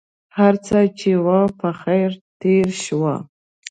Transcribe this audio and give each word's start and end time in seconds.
هرڅه 0.37 0.79
چې 0.99 1.11
و 1.25 1.27
په 1.59 1.69
خیر 1.81 2.11
تېر 2.41 2.67
شو. 2.83 3.01